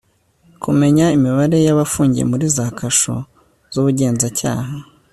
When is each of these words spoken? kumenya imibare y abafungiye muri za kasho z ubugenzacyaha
kumenya 0.63 1.05
imibare 1.17 1.57
y 1.65 1.69
abafungiye 1.73 2.25
muri 2.31 2.45
za 2.55 2.65
kasho 2.77 3.15
z 3.73 3.75
ubugenzacyaha 3.81 4.75